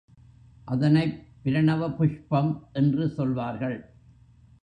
அதனைப் 0.65 1.23
பிரணவ 1.43 1.95
புஷ்பம் 1.95 2.67
என்று 2.73 3.09
சொல்வார்கள். 3.09 3.93